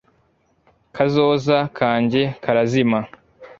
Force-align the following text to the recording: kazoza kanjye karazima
kazoza 0.95 1.57
kanjye 1.77 2.21
karazima 2.43 2.99